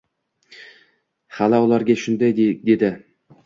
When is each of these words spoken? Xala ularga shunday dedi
Xala 1.39 1.61
ularga 1.67 1.99
shunday 2.07 2.37
dedi 2.43 2.95